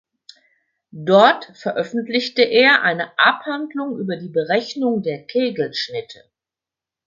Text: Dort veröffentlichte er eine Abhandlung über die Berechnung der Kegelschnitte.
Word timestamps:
Dort 1.05 1.51
veröffentlichte 1.55 2.41
er 2.41 2.81
eine 2.81 3.11
Abhandlung 3.19 3.99
über 3.99 4.17
die 4.17 4.29
Berechnung 4.29 5.03
der 5.03 5.27
Kegelschnitte. 5.27 6.23